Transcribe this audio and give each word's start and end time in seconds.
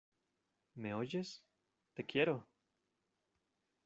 ¿me 0.73 0.95
oyes?¡ 0.95 1.43
te 1.93 2.03
quiero! 2.07 2.47